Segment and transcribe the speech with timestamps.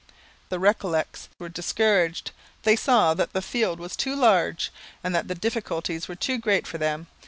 [0.49, 2.31] The Recollets were discouraged.
[2.63, 4.71] They saw that the field was too large
[5.03, 7.05] and that the difficulties were too great for them.